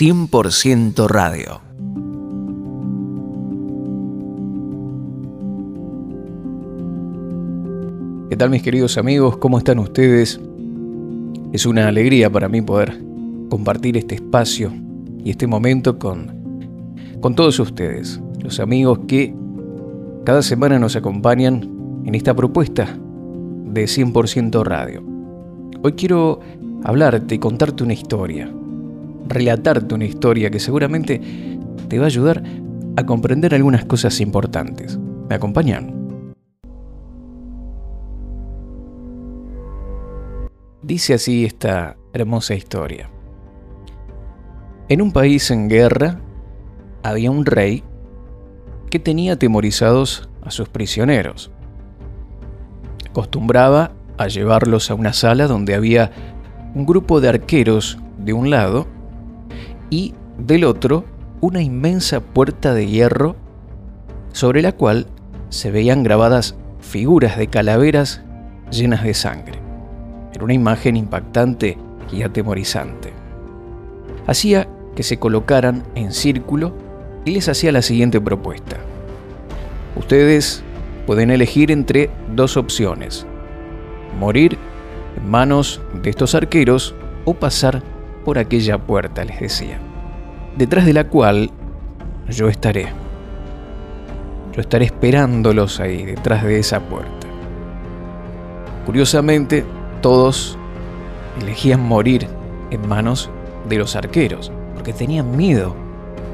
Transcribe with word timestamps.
100% 0.00 1.08
radio. 1.08 1.60
¿Qué 8.30 8.36
tal 8.36 8.50
mis 8.50 8.62
queridos 8.62 8.96
amigos? 8.96 9.38
¿Cómo 9.38 9.58
están 9.58 9.80
ustedes? 9.80 10.40
Es 11.52 11.66
una 11.66 11.88
alegría 11.88 12.30
para 12.30 12.48
mí 12.48 12.62
poder 12.62 12.96
compartir 13.50 13.96
este 13.96 14.14
espacio 14.14 14.72
y 15.24 15.30
este 15.30 15.48
momento 15.48 15.98
con, 15.98 16.30
con 17.20 17.34
todos 17.34 17.58
ustedes, 17.58 18.20
los 18.40 18.60
amigos 18.60 19.00
que 19.08 19.34
cada 20.24 20.42
semana 20.42 20.78
nos 20.78 20.94
acompañan 20.94 21.68
en 22.04 22.14
esta 22.14 22.36
propuesta 22.36 22.96
de 23.64 23.84
100% 23.86 24.62
radio. 24.62 25.02
Hoy 25.82 25.94
quiero 25.94 26.38
hablarte 26.84 27.34
y 27.34 27.38
contarte 27.40 27.82
una 27.82 27.94
historia, 27.94 28.48
relatarte 29.28 29.94
una 29.94 30.04
historia 30.04 30.50
que 30.50 30.60
seguramente 30.60 31.20
te 31.88 31.98
va 31.98 32.04
a 32.04 32.06
ayudar 32.06 32.42
a 32.96 33.06
comprender 33.06 33.54
algunas 33.54 33.84
cosas 33.84 34.20
importantes. 34.20 34.98
¿Me 35.28 35.36
acompañan? 35.36 35.94
Dice 40.82 41.14
así 41.14 41.44
esta 41.44 41.96
hermosa 42.12 42.54
historia. 42.54 43.10
En 44.88 45.02
un 45.02 45.12
país 45.12 45.50
en 45.50 45.68
guerra 45.68 46.20
había 47.02 47.30
un 47.30 47.44
rey 47.44 47.84
que 48.90 48.98
tenía 48.98 49.34
atemorizados 49.34 50.28
a 50.42 50.50
sus 50.50 50.68
prisioneros. 50.68 51.50
Acostumbraba 53.10 53.92
a 54.16 54.28
llevarlos 54.28 54.90
a 54.90 54.94
una 54.94 55.12
sala 55.12 55.46
donde 55.46 55.74
había 55.74 56.10
un 56.74 56.86
grupo 56.86 57.20
de 57.20 57.28
arqueros 57.28 57.98
de 58.18 58.32
un 58.32 58.50
lado 58.50 58.86
y 59.90 60.14
del 60.38 60.64
otro 60.64 61.04
una 61.40 61.62
inmensa 61.62 62.20
puerta 62.20 62.74
de 62.74 62.86
hierro 62.86 63.36
sobre 64.32 64.62
la 64.62 64.72
cual 64.72 65.06
se 65.48 65.70
veían 65.70 66.02
grabadas 66.02 66.56
figuras 66.80 67.38
de 67.38 67.48
calaveras 67.48 68.22
llenas 68.70 69.02
de 69.02 69.14
sangre. 69.14 69.58
Era 70.34 70.44
una 70.44 70.54
imagen 70.54 70.96
impactante 70.96 71.78
y 72.12 72.22
atemorizante. 72.22 73.12
Hacía 74.26 74.68
que 74.94 75.02
se 75.02 75.18
colocaran 75.18 75.84
en 75.94 76.12
círculo 76.12 76.74
y 77.24 77.30
les 77.30 77.48
hacía 77.48 77.72
la 77.72 77.82
siguiente 77.82 78.20
propuesta. 78.20 78.76
Ustedes 79.96 80.62
pueden 81.06 81.30
elegir 81.30 81.70
entre 81.70 82.10
dos 82.34 82.56
opciones. 82.56 83.26
Morir 84.18 84.58
en 85.16 85.30
manos 85.30 85.80
de 86.02 86.10
estos 86.10 86.34
arqueros 86.34 86.94
o 87.24 87.34
pasar 87.34 87.82
por 88.24 88.38
aquella 88.38 88.78
puerta, 88.78 89.24
les 89.24 89.40
decía, 89.40 89.80
detrás 90.58 90.84
de 90.84 90.92
la 90.92 91.04
cual 91.04 91.50
yo 92.28 92.48
estaré. 92.48 92.88
Yo 94.52 94.60
estaré 94.60 94.86
esperándolos 94.86 95.78
ahí, 95.78 96.04
detrás 96.04 96.42
de 96.42 96.58
esa 96.58 96.80
puerta. 96.80 97.28
Curiosamente, 98.84 99.64
todos 100.02 100.58
elegían 101.40 101.80
morir 101.80 102.26
en 102.70 102.88
manos 102.88 103.30
de 103.68 103.78
los 103.78 103.94
arqueros, 103.94 104.50
porque 104.74 104.92
tenían 104.92 105.36
miedo 105.36 105.76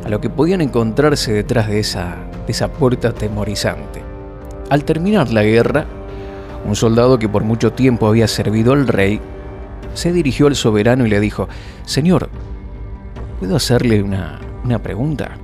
a 0.06 0.08
lo 0.08 0.22
que 0.22 0.30
podían 0.30 0.62
encontrarse 0.62 1.32
detrás 1.32 1.68
de 1.68 1.80
esa, 1.80 2.16
esa 2.48 2.68
puerta 2.68 3.08
atemorizante. 3.08 4.02
Al 4.70 4.84
terminar 4.84 5.30
la 5.32 5.42
guerra, 5.42 5.84
un 6.66 6.76
soldado 6.76 7.18
que 7.18 7.28
por 7.28 7.44
mucho 7.44 7.74
tiempo 7.74 8.06
había 8.06 8.26
servido 8.26 8.72
al 8.72 8.88
rey 8.88 9.20
se 9.92 10.12
dirigió 10.12 10.46
al 10.46 10.56
soberano 10.56 11.06
y 11.06 11.10
le 11.10 11.20
dijo, 11.20 11.48
Señor, 11.84 12.30
¿puedo 13.38 13.56
hacerle 13.56 14.02
una, 14.02 14.40
una 14.64 14.82
pregunta? 14.82 15.36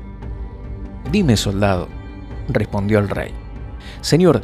Dime, 1.10 1.36
soldado, 1.36 1.88
respondió 2.48 2.98
el 2.98 3.08
rey. 3.08 3.32
Señor, 4.00 4.42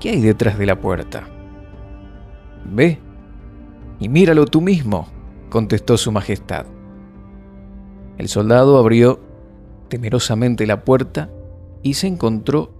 ¿qué 0.00 0.10
hay 0.10 0.20
detrás 0.20 0.58
de 0.58 0.66
la 0.66 0.80
puerta? 0.80 1.28
Ve 2.64 2.98
y 3.98 4.08
míralo 4.08 4.46
tú 4.46 4.60
mismo, 4.60 5.08
contestó 5.50 5.96
su 5.96 6.10
majestad. 6.12 6.66
El 8.18 8.28
soldado 8.28 8.78
abrió 8.78 9.20
temerosamente 9.88 10.66
la 10.66 10.84
puerta 10.84 11.30
y 11.82 11.94
se 11.94 12.06
encontró 12.06 12.72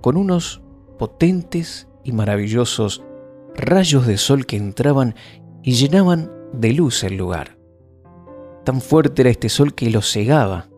con 0.00 0.16
unos 0.16 0.62
potentes 0.98 1.88
y 2.04 2.12
maravillosos 2.12 3.02
rayos 3.56 4.06
de 4.06 4.18
sol 4.18 4.46
que 4.46 4.56
entraban 4.56 5.14
y 5.62 5.72
llenaban 5.72 6.30
de 6.52 6.72
luz 6.72 7.02
el 7.04 7.16
lugar. 7.16 7.56
Tan 8.64 8.80
fuerte 8.80 9.22
era 9.22 9.30
este 9.30 9.48
sol 9.50 9.74
que 9.74 9.90
lo 9.90 10.00
cegaba. 10.00 10.68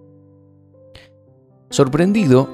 Sorprendido, 1.71 2.49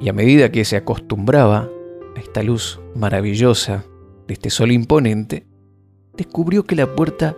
y 0.00 0.08
a 0.08 0.12
medida 0.12 0.52
que 0.52 0.64
se 0.64 0.76
acostumbraba 0.76 1.68
a 2.16 2.20
esta 2.20 2.42
luz 2.44 2.80
maravillosa 2.94 3.84
de 4.28 4.34
este 4.34 4.50
sol 4.50 4.70
imponente, 4.70 5.46
descubrió 6.16 6.64
que 6.64 6.76
la 6.76 6.94
puerta 6.94 7.36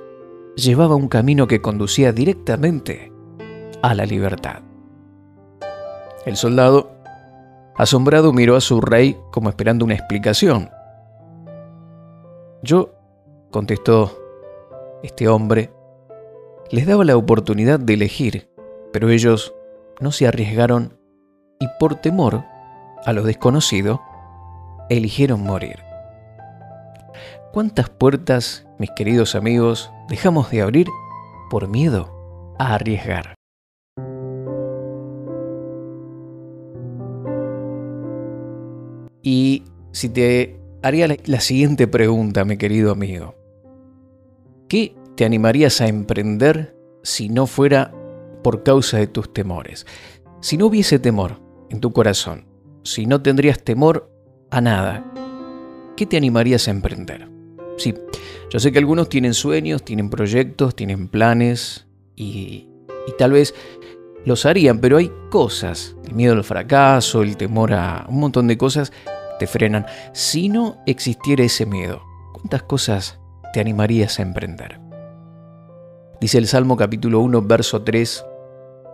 llevaba 0.56 0.94
un 0.96 1.08
camino 1.08 1.46
que 1.46 1.62
conducía 1.62 2.12
directamente 2.12 3.10
a 3.82 3.94
la 3.94 4.04
libertad. 4.04 4.62
El 6.26 6.36
soldado, 6.36 6.90
asombrado, 7.76 8.32
miró 8.34 8.56
a 8.56 8.60
su 8.60 8.82
rey 8.82 9.16
como 9.32 9.48
esperando 9.48 9.86
una 9.86 9.94
explicación. 9.94 10.68
Yo, 12.62 12.92
contestó 13.50 14.18
este 15.02 15.28
hombre, 15.28 15.70
les 16.70 16.86
daba 16.86 17.04
la 17.04 17.16
oportunidad 17.16 17.81
de 17.81 17.94
elegir, 17.94 18.48
pero 18.92 19.10
ellos 19.10 19.54
no 20.00 20.12
se 20.12 20.26
arriesgaron 20.26 20.97
y 21.58 21.66
por 21.78 21.97
temor 21.97 22.44
a 23.04 23.12
lo 23.12 23.22
desconocido, 23.22 24.00
eligieron 24.88 25.42
morir. 25.42 25.81
¿Cuántas 27.53 27.91
puertas, 27.91 28.66
mis 28.78 28.91
queridos 28.92 29.34
amigos, 29.34 29.91
dejamos 30.08 30.50
de 30.50 30.62
abrir 30.62 30.86
por 31.50 31.69
miedo 31.69 32.54
a 32.58 32.75
arriesgar? 32.75 33.34
Y 39.22 39.64
si 39.92 40.08
te 40.08 40.60
haría 40.82 41.08
la 41.25 41.41
siguiente 41.41 41.88
pregunta, 41.88 42.44
mi 42.44 42.56
querido 42.56 42.92
amigo. 42.92 43.34
¿Qué 44.69 44.94
te 45.20 45.26
animarías 45.26 45.82
a 45.82 45.86
emprender 45.86 46.75
si 47.03 47.28
no 47.28 47.47
fuera 47.47 47.92
por 48.42 48.62
causa 48.62 48.97
de 48.97 49.06
tus 49.06 49.31
temores? 49.34 49.86
Si 50.41 50.56
no 50.56 50.64
hubiese 50.64 50.98
temor 50.98 51.42
en 51.69 51.81
tu 51.81 51.92
corazón, 51.92 52.47
si 52.84 53.04
no 53.04 53.20
tendrías 53.20 53.62
temor 53.62 54.10
a 54.50 54.62
nada, 54.62 55.04
¿qué 55.94 56.06
te 56.06 56.16
animarías 56.16 56.69
a 56.69 56.70
emprender? 56.70 57.28
Sí, 57.76 57.92
yo 58.48 58.58
sé 58.58 58.72
que 58.72 58.78
algunos 58.78 59.10
tienen 59.10 59.34
sueños, 59.34 59.84
tienen 59.84 60.08
proyectos, 60.08 60.75
tienen 60.75 61.06
planes 61.06 61.87
y, 62.16 62.70
tal 63.19 63.32
vez 63.32 63.54
los 64.25 64.47
harían, 64.47 64.81
pero 64.81 64.97
hay 64.97 65.12
cosas, 65.28 65.97
el 66.02 66.14
miedo 66.14 66.32
al 66.32 66.44
fracaso, 66.44 67.20
el 67.20 67.37
temor 67.37 67.75
a 67.75 68.06
un 68.08 68.20
montón 68.20 68.47
de 68.47 68.56
cosas, 68.56 68.91
te 69.38 69.47
frenan. 69.47 69.84
Si 70.14 70.48
no 70.48 70.78
existiera 70.87 71.44
ese 71.44 71.66
miedo, 71.66 72.00
¿cuántas 72.32 72.62
cosas 72.62 73.20
te 73.52 73.60
animarías 73.60 74.19
a 74.19 74.22
emprender? 74.22 74.81
Dice 76.20 76.36
el 76.36 76.47
Salmo 76.47 76.76
capítulo 76.76 77.20
1, 77.20 77.41
verso 77.42 77.81
3, 77.81 78.26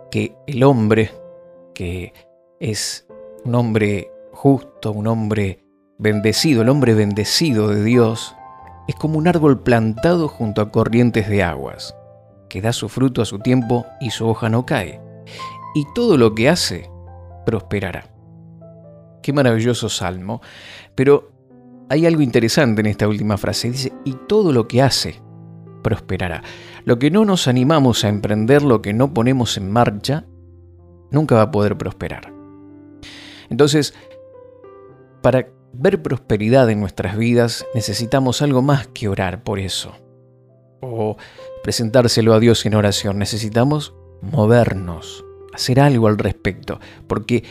que 0.09 0.37
el 0.47 0.63
hombre, 0.63 1.11
que 1.75 2.13
es 2.61 3.05
un 3.43 3.53
hombre 3.55 4.09
justo, 4.31 4.93
un 4.93 5.07
hombre 5.07 5.65
bendecido, 5.97 6.61
el 6.61 6.69
hombre 6.69 6.93
bendecido 6.93 7.67
de 7.67 7.83
Dios, 7.83 8.33
es 8.87 8.95
como 8.95 9.17
un 9.17 9.27
árbol 9.27 9.61
plantado 9.61 10.29
junto 10.29 10.61
a 10.61 10.71
corrientes 10.71 11.27
de 11.27 11.43
aguas, 11.43 11.93
que 12.47 12.61
da 12.61 12.71
su 12.71 12.87
fruto 12.87 13.21
a 13.21 13.25
su 13.25 13.39
tiempo 13.39 13.85
y 13.99 14.11
su 14.11 14.25
hoja 14.25 14.47
no 14.47 14.65
cae, 14.65 15.01
y 15.75 15.85
todo 15.93 16.15
lo 16.15 16.33
que 16.33 16.47
hace 16.47 16.89
prosperará. 17.45 18.09
Qué 19.21 19.33
maravilloso 19.33 19.89
salmo. 19.89 20.41
Pero 20.95 21.29
hay 21.89 22.05
algo 22.05 22.21
interesante 22.21 22.79
en 22.79 22.87
esta 22.87 23.09
última 23.09 23.35
frase. 23.35 23.69
Dice, 23.69 23.91
y 24.05 24.13
todo 24.29 24.53
lo 24.53 24.69
que 24.69 24.81
hace 24.81 25.26
prosperará. 25.87 26.43
Lo 26.83 26.99
que 26.99 27.09
no 27.09 27.23
nos 27.23 27.47
animamos 27.47 28.03
a 28.03 28.09
emprender, 28.09 28.61
lo 28.61 28.81
que 28.81 28.91
no 28.91 29.13
ponemos 29.13 29.55
en 29.55 29.71
marcha, 29.71 30.25
nunca 31.11 31.35
va 31.35 31.43
a 31.43 31.51
poder 31.51 31.77
prosperar. 31.77 32.33
Entonces, 33.49 33.93
para 35.21 35.47
ver 35.71 36.01
prosperidad 36.01 36.69
en 36.69 36.81
nuestras 36.81 37.17
vidas, 37.17 37.65
necesitamos 37.73 38.41
algo 38.41 38.61
más 38.61 38.87
que 38.87 39.07
orar 39.07 39.45
por 39.45 39.59
eso. 39.59 39.95
O 40.81 41.15
presentárselo 41.63 42.33
a 42.33 42.41
Dios 42.41 42.65
en 42.65 42.75
oración. 42.75 43.17
Necesitamos 43.17 43.95
movernos, 44.21 45.23
hacer 45.53 45.79
algo 45.79 46.07
al 46.07 46.17
respecto, 46.17 46.81
porque 47.07 47.45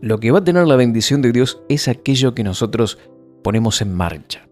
lo 0.00 0.20
que 0.20 0.30
va 0.30 0.38
a 0.38 0.44
tener 0.44 0.66
la 0.66 0.76
bendición 0.76 1.20
de 1.20 1.32
Dios 1.32 1.60
es 1.68 1.86
aquello 1.86 2.34
que 2.34 2.44
nosotros 2.44 2.98
ponemos 3.42 3.82
en 3.82 3.92
marcha. 3.92 4.48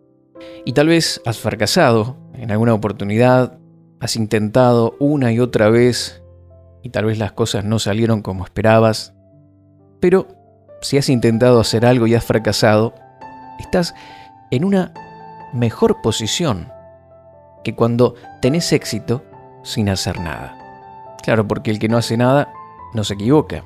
Y 0.66 0.74
tal 0.74 0.88
vez 0.88 1.22
has 1.24 1.38
fracasado 1.38 2.21
en 2.34 2.50
alguna 2.50 2.74
oportunidad, 2.74 3.58
has 4.00 4.16
intentado 4.16 4.96
una 4.98 5.32
y 5.32 5.40
otra 5.40 5.70
vez 5.70 6.22
y 6.82 6.90
tal 6.90 7.04
vez 7.04 7.18
las 7.18 7.32
cosas 7.32 7.64
no 7.64 7.78
salieron 7.78 8.22
como 8.22 8.44
esperabas, 8.44 9.14
pero 10.00 10.26
si 10.80 10.98
has 10.98 11.08
intentado 11.08 11.60
hacer 11.60 11.86
algo 11.86 12.06
y 12.06 12.14
has 12.14 12.24
fracasado, 12.24 12.94
estás 13.60 13.94
en 14.50 14.64
una 14.64 14.92
mejor 15.52 16.02
posición 16.02 16.68
que 17.62 17.74
cuando 17.74 18.16
tenés 18.40 18.72
éxito 18.72 19.24
sin 19.62 19.88
hacer 19.88 20.18
nada. 20.18 20.58
Claro, 21.22 21.46
porque 21.46 21.70
el 21.70 21.78
que 21.78 21.88
no 21.88 21.96
hace 21.96 22.16
nada 22.16 22.52
no 22.94 23.04
se 23.04 23.14
equivoca. 23.14 23.64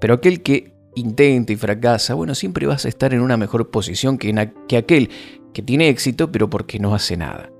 Pero 0.00 0.14
aquel 0.14 0.42
que 0.42 0.74
intenta 0.96 1.52
y 1.52 1.56
fracasa, 1.56 2.14
bueno, 2.14 2.34
siempre 2.34 2.66
vas 2.66 2.84
a 2.84 2.88
estar 2.88 3.14
en 3.14 3.20
una 3.20 3.36
mejor 3.36 3.70
posición 3.70 4.18
que, 4.18 4.50
que 4.66 4.76
aquel 4.76 5.10
que 5.52 5.62
tiene 5.62 5.88
éxito 5.88 6.32
pero 6.32 6.50
porque 6.50 6.80
no 6.80 6.94
hace 6.94 7.16
nada. 7.16 7.50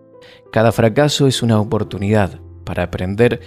Cada 0.56 0.73
fracaso 0.73 1.26
es 1.26 1.43
una 1.43 1.61
oportunidad 1.61 2.41
para 2.64 2.85
aprender 2.85 3.43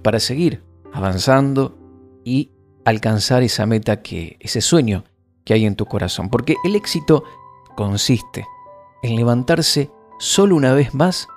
para 0.00 0.18
seguir 0.18 0.64
avanzando 0.94 1.76
y 2.24 2.52
alcanzar 2.86 3.42
esa 3.42 3.66
meta 3.66 4.00
que, 4.00 4.38
ese 4.40 4.62
sueño 4.62 5.04
que 5.44 5.52
hay 5.52 5.66
en 5.66 5.76
tu 5.76 5.84
corazón. 5.84 6.30
Porque 6.30 6.56
el 6.64 6.74
éxito 6.74 7.22
consiste 7.76 8.46
en 9.02 9.14
levantarse 9.14 9.90
solo 10.18 10.56
una 10.56 10.72
vez 10.72 10.94
más 10.94 11.28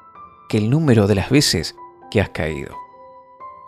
que 0.47 0.59
el 0.59 0.69
número 0.69 1.07
de 1.07 1.15
las 1.15 1.29
veces 1.29 1.75
que 2.09 2.21
has 2.21 2.29
caído. 2.29 2.73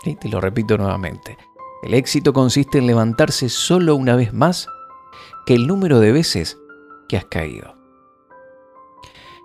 Y 0.06 0.16
te 0.16 0.30
lo 0.30 0.40
repito 0.40 0.78
nuevamente. 0.78 1.38
El 1.84 1.94
éxito 1.94 2.32
consiste 2.32 2.78
en 2.78 2.88
levantarse 2.88 3.50
solo 3.50 3.98
una 3.98 4.16
vez 4.16 4.32
más 4.32 4.70
que 5.46 5.56
el 5.56 5.68
número 5.68 6.00
de 6.00 6.14
veces 6.14 6.58
que 7.10 7.18
has 7.18 7.26
caído. 7.26 7.76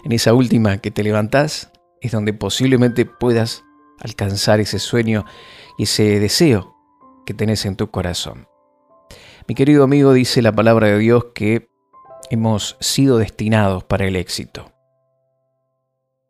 En 0.05 0.13
esa 0.13 0.33
última 0.33 0.79
que 0.79 0.93
te 0.93 1.03
levantás 1.03 1.73
es 2.05 2.13
donde 2.13 2.35
posiblemente 2.35 3.07
puedas 3.07 3.65
alcanzar 3.99 4.61
ese 4.61 4.79
sueño 4.79 5.25
y 5.79 5.85
ese 5.85 6.21
deseo 6.21 6.77
que 7.25 7.33
tenés 7.33 7.65
en 7.65 7.77
tu 7.77 7.91
corazón. 7.91 8.47
Mi 9.49 9.55
querido 9.55 9.85
amigo 9.85 10.13
dice 10.13 10.43
la 10.43 10.53
palabra 10.53 10.89
de 10.89 10.99
Dios 10.99 11.27
que 11.35 11.69
hemos 12.29 12.77
sido 12.81 13.17
destinados 13.17 13.85
para 13.85 14.07
el 14.07 14.17
éxito. 14.17 14.71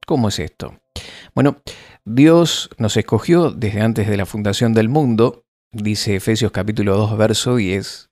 ¿Cómo 0.06 0.28
es 0.28 0.38
esto? 0.38 0.80
Bueno, 1.34 1.56
Dios 2.04 2.70
nos 2.78 2.96
escogió 2.96 3.50
desde 3.50 3.80
antes 3.80 4.08
de 4.08 4.16
la 4.16 4.26
fundación 4.26 4.74
del 4.74 4.88
mundo, 4.88 5.44
dice 5.72 6.14
Efesios 6.14 6.52
capítulo 6.52 6.96
2, 6.96 7.18
verso 7.18 7.56
10. 7.56 8.10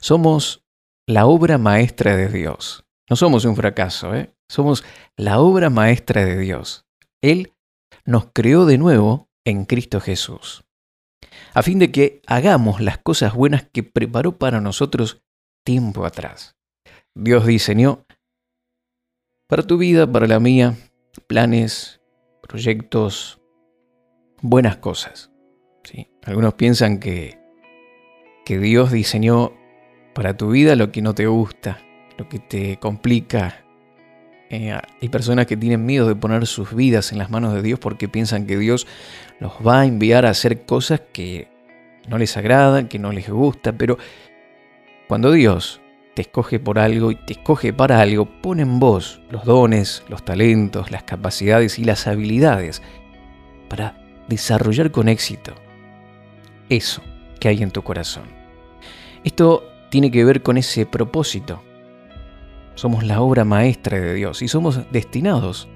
Somos 0.00 0.64
la 1.06 1.26
obra 1.26 1.58
maestra 1.58 2.16
de 2.16 2.28
Dios. 2.28 2.86
No 3.10 3.16
somos 3.16 3.44
un 3.44 3.54
fracaso, 3.54 4.14
¿eh? 4.14 4.33
Somos 4.48 4.84
la 5.16 5.40
obra 5.40 5.70
maestra 5.70 6.24
de 6.24 6.38
Dios. 6.38 6.86
Él 7.22 7.52
nos 8.04 8.26
creó 8.32 8.66
de 8.66 8.78
nuevo 8.78 9.28
en 9.44 9.64
Cristo 9.64 10.00
Jesús, 10.00 10.64
a 11.54 11.62
fin 11.62 11.78
de 11.78 11.90
que 11.90 12.20
hagamos 12.26 12.80
las 12.80 12.98
cosas 12.98 13.34
buenas 13.34 13.66
que 13.72 13.82
preparó 13.82 14.38
para 14.38 14.60
nosotros 14.60 15.22
tiempo 15.64 16.04
atrás. 16.04 16.56
Dios 17.14 17.46
diseñó 17.46 18.04
para 19.48 19.62
tu 19.62 19.78
vida, 19.78 20.10
para 20.10 20.26
la 20.26 20.40
mía, 20.40 20.76
planes, 21.26 22.00
proyectos, 22.42 23.40
buenas 24.42 24.76
cosas. 24.76 25.30
Algunos 26.24 26.54
piensan 26.54 26.98
que, 26.98 27.38
que 28.46 28.58
Dios 28.58 28.90
diseñó 28.90 29.52
para 30.14 30.36
tu 30.36 30.50
vida 30.50 30.74
lo 30.74 30.90
que 30.90 31.02
no 31.02 31.14
te 31.14 31.26
gusta, 31.26 31.78
lo 32.16 32.28
que 32.28 32.38
te 32.38 32.78
complica. 32.78 33.63
Eh, 34.54 34.72
hay 35.02 35.08
personas 35.08 35.46
que 35.46 35.56
tienen 35.56 35.84
miedo 35.84 36.06
de 36.06 36.14
poner 36.14 36.46
sus 36.46 36.76
vidas 36.76 37.10
en 37.10 37.18
las 37.18 37.28
manos 37.28 37.54
de 37.54 37.60
Dios 37.60 37.80
porque 37.80 38.08
piensan 38.08 38.46
que 38.46 38.56
Dios 38.56 38.86
los 39.40 39.54
va 39.66 39.80
a 39.80 39.84
enviar 39.84 40.24
a 40.26 40.30
hacer 40.30 40.64
cosas 40.64 41.02
que 41.12 41.48
no 42.06 42.18
les 42.18 42.36
agradan, 42.36 42.86
que 42.86 43.00
no 43.00 43.10
les 43.10 43.28
gusta, 43.28 43.72
pero 43.72 43.98
cuando 45.08 45.32
Dios 45.32 45.80
te 46.14 46.22
escoge 46.22 46.60
por 46.60 46.78
algo 46.78 47.10
y 47.10 47.16
te 47.16 47.32
escoge 47.32 47.72
para 47.72 48.00
algo, 48.00 48.26
pone 48.26 48.62
en 48.62 48.78
vos 48.78 49.20
los 49.28 49.44
dones, 49.44 50.04
los 50.08 50.24
talentos, 50.24 50.92
las 50.92 51.02
capacidades 51.02 51.80
y 51.80 51.84
las 51.84 52.06
habilidades 52.06 52.80
para 53.68 53.96
desarrollar 54.28 54.92
con 54.92 55.08
éxito 55.08 55.52
eso 56.68 57.02
que 57.40 57.48
hay 57.48 57.60
en 57.60 57.72
tu 57.72 57.82
corazón. 57.82 58.28
Esto 59.24 59.68
tiene 59.90 60.12
que 60.12 60.24
ver 60.24 60.42
con 60.42 60.58
ese 60.58 60.86
propósito. 60.86 61.60
Somos 62.74 63.04
la 63.04 63.20
obra 63.20 63.44
maestra 63.44 64.00
de 64.00 64.14
Dios 64.14 64.42
y 64.42 64.48
somos 64.48 64.80
destinados 64.90 65.68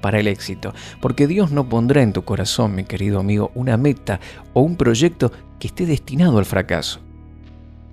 para 0.00 0.18
el 0.18 0.28
éxito, 0.28 0.72
porque 1.00 1.26
Dios 1.26 1.52
no 1.52 1.68
pondrá 1.68 2.02
en 2.02 2.12
tu 2.12 2.24
corazón, 2.24 2.74
mi 2.74 2.84
querido 2.84 3.20
amigo, 3.20 3.50
una 3.54 3.76
meta 3.76 4.18
o 4.54 4.62
un 4.62 4.76
proyecto 4.76 5.30
que 5.58 5.66
esté 5.66 5.86
destinado 5.86 6.38
al 6.38 6.46
fracaso. 6.46 7.00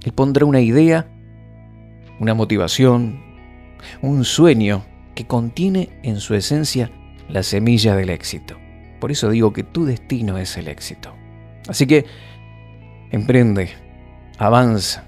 Él 0.04 0.14
pondrá 0.14 0.46
una 0.46 0.62
idea 0.62 1.08
una 2.20 2.34
motivación, 2.34 3.20
un 4.02 4.26
sueño 4.26 4.86
que 5.16 5.28
contiene 5.28 6.00
en 6.04 6.20
su 6.20 6.34
esencia 6.36 6.92
la 7.30 7.44
semilla 7.44 7.96
del 7.96 8.10
éxito. 8.10 8.58
Por 9.00 9.12
eso 9.12 9.30
digo 9.30 9.54
que 9.54 9.64
tu 9.64 9.86
destino 9.86 10.38
es 10.38 10.58
el 10.58 10.68
éxito. 10.68 11.14
Así 11.68 11.86
que 11.86 12.06
emprende, 13.12 13.70
avanza, 14.38 15.04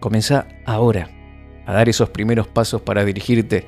comienza 0.00 0.46
ahora 0.64 1.10
a 1.68 1.72
dar 1.74 1.86
esos 1.90 2.08
primeros 2.08 2.46
pasos 2.48 2.80
para 2.80 3.04
dirigirte 3.04 3.66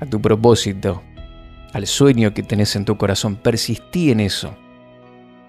a 0.00 0.06
tu 0.06 0.20
propósito, 0.20 1.04
al 1.72 1.86
sueño 1.86 2.34
que 2.34 2.42
tenés 2.42 2.74
en 2.74 2.84
tu 2.84 2.96
corazón. 2.96 3.36
Persistí 3.36 4.10
en 4.10 4.18
eso. 4.18 4.56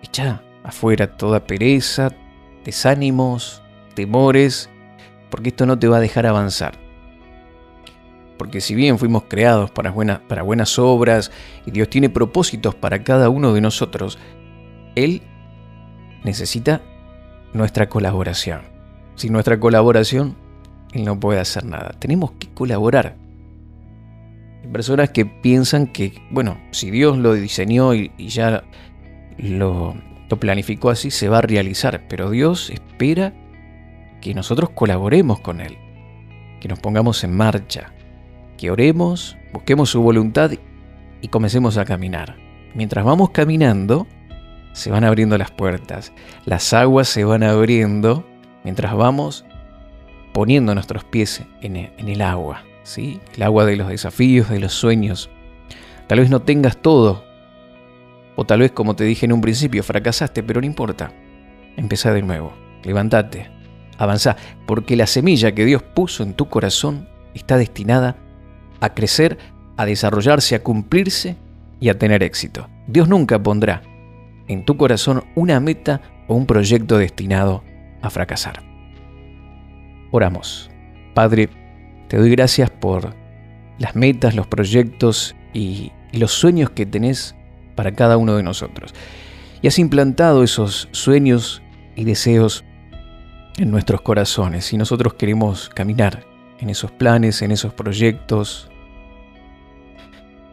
Echa 0.04 0.44
afuera 0.64 1.18
toda 1.18 1.48
pereza, 1.48 2.12
desánimos, 2.64 3.64
temores 3.96 4.70
porque 5.32 5.50
esto 5.50 5.66
no 5.66 5.80
te 5.80 5.88
va 5.88 5.98
a 5.98 6.00
dejar 6.00 6.28
avanzar. 6.28 6.76
Porque 8.38 8.62
si 8.62 8.76
bien 8.76 9.00
fuimos 9.00 9.24
creados 9.28 9.72
para, 9.72 9.92
para 10.28 10.44
buenas 10.44 10.78
obras 10.78 11.32
y 11.66 11.72
Dios 11.72 11.90
tiene 11.90 12.10
propósitos 12.12 12.76
para 12.76 13.04
cada 13.04 13.30
uno 13.30 13.52
de 13.52 13.62
nosotros, 13.62 14.20
Él 14.96 15.24
necesita 16.24 16.82
nuestra 17.52 17.90
colaboración. 17.90 18.62
Sin 19.16 19.34
nuestra 19.34 19.60
colaboración, 19.60 20.38
Él 20.94 21.06
no 21.06 21.20
puede 21.20 21.40
hacer 21.40 21.66
nada. 21.66 21.96
Tenemos 22.00 22.32
que 22.34 22.48
colaborar. 22.50 23.16
Hay 24.64 24.70
personas 24.70 25.12
que 25.12 25.26
piensan 25.26 25.88
que, 25.88 26.22
bueno, 26.32 26.58
si 26.72 26.92
Dios 26.92 27.18
lo 27.18 27.34
diseñó 27.34 27.94
y, 27.94 28.12
ya 28.18 28.64
lo, 29.38 29.96
lo 30.30 30.40
planificó 30.40 30.90
así, 30.90 31.12
se 31.12 31.30
va 31.30 31.40
a 31.40 31.42
realizar. 31.42 32.08
Pero 32.08 32.30
Dios 32.30 32.70
espera 32.70 33.34
que 34.22 34.34
nosotros 34.34 34.72
colaboremos 34.72 35.40
con 35.40 35.62
Él, 35.62 35.78
que 36.60 36.68
nos 36.68 36.80
pongamos 36.80 37.24
en 37.24 37.36
marcha, 37.36 37.94
que 38.58 38.72
oremos, 38.72 39.38
busquemos 39.54 39.90
su 39.90 40.02
voluntad 40.02 40.52
y 41.22 41.28
comencemos 41.30 41.78
a 41.78 41.86
caminar. 41.86 42.36
Mientras 42.76 43.06
vamos 43.06 43.32
caminando, 43.32 44.08
se 44.74 44.92
van 44.92 45.04
abriendo 45.04 45.38
las 45.38 45.52
puertas, 45.52 46.12
las 46.46 46.74
aguas 46.74 47.08
se 47.08 47.24
van 47.24 47.44
abriendo 47.44 48.26
mientras 48.64 48.94
vamos 48.94 49.46
poniendo 50.34 50.74
nuestros 50.74 51.04
pies 51.04 51.44
en 51.62 51.76
el, 51.76 52.22
agua, 52.22 52.64
¿sí? 52.84 53.20
el 53.36 53.44
agua 53.44 53.66
de 53.66 53.76
los 53.76 53.90
desafíos, 53.90 54.50
de 54.50 54.60
los 54.60 54.74
sueños. 54.74 55.30
Tal 56.08 56.20
vez 56.20 56.30
no 56.30 56.42
tengas 56.42 56.78
todo, 56.78 57.24
o 58.36 58.46
tal 58.46 58.60
vez 58.62 58.72
como 58.72 58.96
te 58.96 59.04
dije 59.04 59.26
en 59.26 59.34
un 59.34 59.42
principio, 59.42 59.84
fracasaste, 59.84 60.44
pero 60.44 60.62
no 60.62 60.68
importa. 60.68 61.12
Empezá 61.78 62.14
de 62.14 62.22
nuevo, 62.22 62.54
levántate, 62.84 63.50
avanza, 63.98 64.38
porque 64.66 64.96
la 64.96 65.08
semilla 65.08 65.54
que 65.54 65.66
Dios 65.66 65.84
puso 65.84 66.24
en 66.24 66.34
tu 66.34 66.48
corazón 66.50 67.08
está 67.34 67.58
destinada 67.58 68.18
a 68.80 68.94
crecer, 68.94 69.38
a 69.78 69.86
desarrollarse, 69.86 70.56
a 70.56 70.64
cumplirse 70.64 71.36
y 71.80 71.90
a 71.90 71.98
tener 71.98 72.24
éxito. 72.24 72.70
Dios 72.88 73.08
nunca 73.08 73.42
pondrá 73.42 73.82
en 74.48 74.66
tu 74.66 74.78
corazón 74.78 75.24
una 75.36 75.60
meta 75.60 76.02
o 76.28 76.36
un 76.36 76.46
proyecto 76.46 76.98
destinado 76.98 77.64
a 78.02 78.10
fracasar. 78.10 78.69
Oramos. 80.12 80.70
Padre, 81.14 81.50
te 82.08 82.18
doy 82.18 82.32
gracias 82.32 82.70
por 82.70 83.16
las 83.78 83.96
metas, 83.96 84.36
los 84.36 84.48
proyectos 84.48 85.36
y, 85.54 85.92
los 86.12 86.32
sueños 86.32 86.72
que 86.72 86.88
tenés 86.88 87.36
para 87.76 87.92
cada 87.92 88.18
uno 88.18 88.36
de 88.36 88.42
nosotros. 88.42 88.96
Y 89.62 89.68
has 89.68 89.78
implantado 89.78 90.44
esos 90.44 90.90
sueños 90.92 91.62
y 91.96 92.04
deseos 92.04 92.64
en 93.58 93.70
nuestros 93.70 94.02
corazones 94.02 94.74
y 94.74 94.78
nosotros 94.78 95.14
queremos 95.14 95.70
caminar 95.70 96.26
en 96.60 96.72
esos 96.72 96.92
planes, 96.92 97.44
en 97.44 97.52
esos 97.52 97.74
proyectos, 97.74 98.72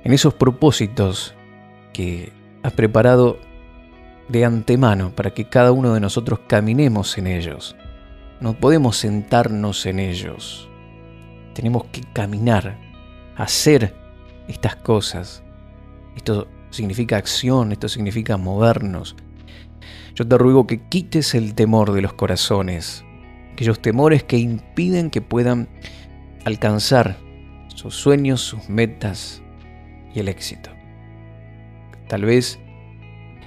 en 0.04 0.12
esos 0.12 0.34
propósitos 0.34 1.34
que 1.94 2.32
has 2.62 2.72
preparado 2.72 3.38
de 4.28 4.44
antemano 4.44 5.10
para 5.14 5.30
que 5.32 5.48
cada 5.48 5.72
uno 5.72 5.94
de 5.94 6.00
nosotros 6.00 6.40
caminemos 6.46 7.16
en 7.16 7.28
ellos. 7.28 7.76
No 8.40 8.54
podemos 8.54 8.96
sentarnos 8.96 9.86
en 9.86 9.98
ellos. 9.98 10.68
Tenemos 11.54 11.84
que 11.86 12.02
caminar, 12.12 12.78
hacer 13.36 13.94
estas 14.48 14.76
cosas. 14.76 15.42
Esto 16.16 16.48
significa 16.70 17.16
acción, 17.16 17.72
esto 17.72 17.88
significa 17.88 18.36
movernos. 18.36 19.16
Yo 20.14 20.26
te 20.26 20.38
ruego 20.38 20.66
que 20.66 20.80
quites 20.88 21.34
el 21.34 21.54
temor 21.54 21.92
de 21.92 22.02
los 22.02 22.12
corazones, 22.12 23.04
aquellos 23.52 23.80
temores 23.80 24.22
que 24.22 24.38
impiden 24.38 25.10
que 25.10 25.20
puedan 25.20 25.68
alcanzar 26.44 27.18
sus 27.68 27.94
sueños, 27.94 28.40
sus 28.40 28.68
metas 28.68 29.42
y 30.14 30.20
el 30.20 30.28
éxito. 30.28 30.70
Tal 32.08 32.24
vez 32.24 32.58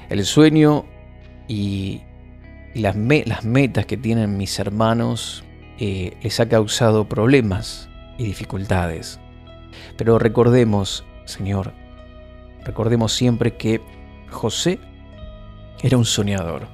el 0.10 0.26
sueño 0.26 0.86
y, 1.48 2.02
las, 2.74 2.96
metas 2.96 3.86
que 3.86 3.98
tienen 3.98 4.38
mis 4.38 4.60
hermanos 4.60 5.44
eh, 5.78 6.18
les 6.22 6.40
ha 6.40 6.48
causado 6.48 7.08
problemas 7.08 7.90
y 8.18 8.26
dificultades. 8.26 9.20
Pero 9.98 10.20
recordemos, 10.20 11.06
Señor, 11.26 11.74
recordemos 12.66 13.14
siempre 13.14 13.56
que 13.56 13.82
José 14.30 14.80
era 15.82 15.98
un 15.98 16.06
soñador. 16.06 16.68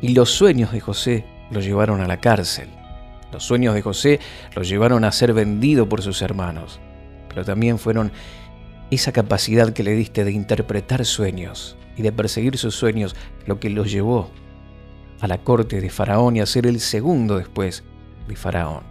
Y 0.00 0.14
los 0.14 0.30
sueños 0.30 0.72
de 0.72 0.80
José 0.80 1.24
lo 1.50 1.60
llevaron 1.60 2.00
a 2.00 2.06
la 2.06 2.20
cárcel. 2.20 2.68
Los 3.32 3.44
sueños 3.44 3.74
de 3.74 3.82
José 3.82 4.20
lo 4.54 4.62
llevaron 4.62 5.04
a 5.04 5.12
ser 5.12 5.32
vendido 5.32 5.88
por 5.88 6.02
sus 6.02 6.22
hermanos. 6.22 6.80
Pero 7.28 7.44
también 7.44 7.78
fueron 7.78 8.12
esa 8.90 9.12
capacidad 9.12 9.72
que 9.72 9.82
le 9.82 9.92
diste 9.92 10.24
de 10.24 10.30
interpretar 10.30 11.04
sueños 11.04 11.76
y 11.96 12.02
de 12.02 12.12
perseguir 12.12 12.56
sus 12.56 12.76
sueños 12.76 13.16
lo 13.46 13.58
que 13.58 13.70
los 13.70 13.90
llevó 13.90 14.30
a 15.20 15.26
la 15.26 15.38
corte 15.38 15.80
de 15.80 15.90
Faraón 15.90 16.36
y 16.36 16.40
a 16.40 16.46
ser 16.46 16.66
el 16.66 16.80
segundo 16.80 17.38
después 17.38 17.84
de 18.28 18.36
Faraón. 18.36 18.84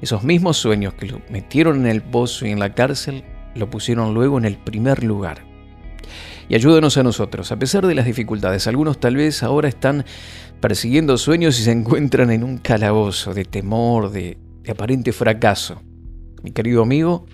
Esos 0.00 0.24
mismos 0.24 0.56
sueños 0.56 0.94
que 0.94 1.06
lo 1.06 1.20
metieron 1.30 1.82
en 1.82 1.86
el 1.86 2.02
pozo 2.02 2.46
y 2.46 2.50
en 2.50 2.58
la 2.58 2.74
cárcel 2.74 3.24
lo 3.54 3.70
pusieron 3.70 4.14
luego 4.14 4.38
en 4.38 4.44
el 4.44 4.56
primer 4.56 5.04
lugar 5.04 5.52
y 6.48 6.54
ayúdanos 6.54 6.96
a 6.98 7.02
nosotros, 7.02 7.50
a 7.52 7.58
pesar 7.58 7.86
de 7.86 7.94
las 7.94 8.04
dificultades. 8.04 8.66
Algunos 8.66 9.00
tal 9.00 9.16
vez 9.16 9.42
ahora 9.42 9.68
están 9.68 10.04
persiguiendo 10.60 11.16
sueños 11.16 11.58
y 11.58 11.62
se 11.62 11.72
encuentran 11.72 12.30
en 12.30 12.44
un 12.44 12.58
calabozo 12.58 13.32
de 13.34 13.46
temor, 13.46 14.10
de, 14.10 14.36
aparente 14.68 15.12
fracaso. 15.12 15.80
Mi 16.42 16.50
querido 16.50 16.82
amigo, 16.82 17.24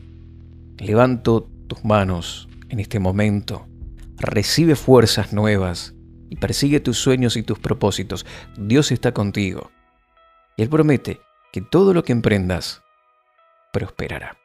levanto 0.78 1.50
tus 1.66 1.84
manos 1.84 2.48
en 2.68 2.80
este 2.80 3.00
momento, 3.00 3.66
recibe 4.18 4.76
fuerzas 4.76 5.32
nuevas 5.32 5.94
y 6.30 6.36
persigue 6.36 6.80
tus 6.80 6.98
sueños 6.98 7.36
y 7.36 7.42
tus 7.42 7.58
propósitos. 7.58 8.26
Dios 8.56 8.92
está 8.92 9.12
contigo. 9.12 9.70
Y 10.56 10.62
Él 10.62 10.68
promete 10.68 11.20
que 11.52 11.60
todo 11.60 11.94
lo 11.94 12.04
que 12.04 12.12
emprendas 12.12 12.82
prosperará. 13.72 14.36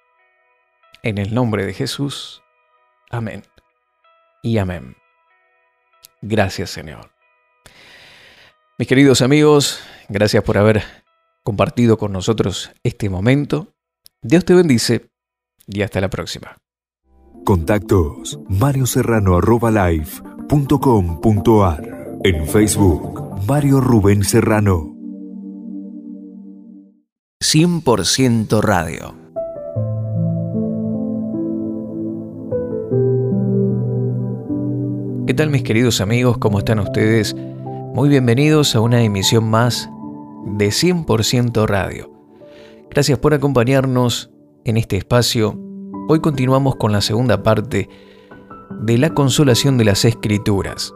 En 1.01 1.17
el 1.17 1.33
nombre 1.33 1.65
de 1.65 1.73
Jesús. 1.73 2.41
Amén 3.09 3.43
y 4.43 4.57
amén. 4.59 4.95
Gracias 6.21 6.69
Señor. 6.69 7.11
Mis 8.77 8.87
queridos 8.87 9.21
amigos, 9.21 9.79
gracias 10.09 10.43
por 10.43 10.57
haber 10.57 10.83
compartido 11.43 11.97
con 11.97 12.11
nosotros 12.11 12.71
este 12.83 13.09
momento. 13.09 13.73
Dios 14.21 14.45
te 14.45 14.53
bendice 14.53 15.09
y 15.67 15.81
hasta 15.81 16.01
la 16.01 16.09
próxima. 16.09 16.57
Contactos 17.45 18.39
marioserrano.live.com.ar 20.53 22.19
En 22.23 22.47
Facebook, 22.47 23.41
Mario 23.47 23.81
Rubén 23.81 24.23
Serrano. 24.23 24.95
100% 27.41 28.61
Radio. 28.61 29.15
¿Qué 35.25 35.33
tal 35.33 35.49
mis 35.49 35.63
queridos 35.63 36.01
amigos? 36.01 36.37
¿Cómo 36.37 36.59
están 36.59 36.79
ustedes? 36.79 37.35
Muy 37.35 38.09
bienvenidos 38.09 38.75
a 38.75 38.81
una 38.81 39.01
emisión 39.01 39.49
más 39.49 39.89
de 40.45 40.67
100% 40.67 41.65
Radio. 41.65 42.11
Gracias 42.91 43.17
por 43.17 43.33
acompañarnos 43.33 44.29
en 44.65 44.77
este 44.77 44.97
espacio. 44.97 45.59
Hoy 46.07 46.19
continuamos 46.19 46.75
con 46.75 46.91
la 46.91 47.01
segunda 47.01 47.41
parte 47.41 47.89
de 48.81 48.97
la 48.97 49.13
consolación 49.13 49.77
de 49.77 49.85
las 49.85 50.05
escrituras. 50.05 50.93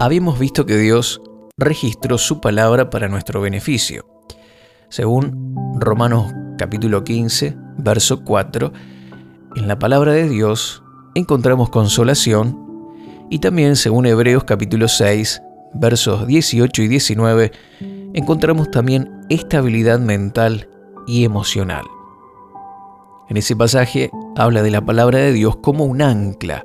Habíamos 0.00 0.38
visto 0.38 0.64
que 0.64 0.76
Dios 0.76 1.20
registró 1.56 2.18
su 2.18 2.40
palabra 2.40 2.88
para 2.90 3.08
nuestro 3.08 3.40
beneficio. 3.40 4.06
Según 4.88 5.54
Romanos 5.78 6.32
capítulo 6.56 7.04
15, 7.04 7.56
verso 7.78 8.24
4, 8.24 8.72
en 9.56 9.68
la 9.68 9.78
palabra 9.78 10.12
de 10.12 10.28
Dios 10.28 10.82
encontramos 11.14 11.70
consolación 11.70 12.56
y 13.30 13.40
también 13.40 13.76
según 13.76 14.06
Hebreos 14.06 14.44
capítulo 14.44 14.88
6, 14.88 15.42
versos 15.74 16.26
18 16.26 16.82
y 16.82 16.88
19, 16.88 17.52
encontramos 18.14 18.70
también 18.70 19.10
estabilidad 19.28 19.98
mental 19.98 20.68
y 21.06 21.24
emocional. 21.24 21.84
En 23.28 23.36
ese 23.36 23.54
pasaje 23.54 24.10
habla 24.36 24.62
de 24.62 24.70
la 24.70 24.80
palabra 24.80 25.18
de 25.18 25.32
Dios 25.32 25.56
como 25.56 25.84
un 25.84 26.00
ancla. 26.00 26.64